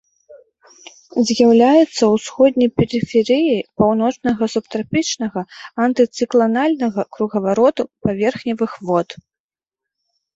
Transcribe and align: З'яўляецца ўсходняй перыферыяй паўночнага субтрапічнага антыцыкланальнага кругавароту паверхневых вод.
З'яўляецца 1.31 2.03
ўсходняй 2.13 2.69
перыферыяй 2.79 3.59
паўночнага 3.83 4.43
субтрапічнага 4.53 5.43
антыцыкланальнага 5.85 7.01
кругавароту 7.19 7.83
паверхневых 8.09 8.71
вод. 8.89 9.09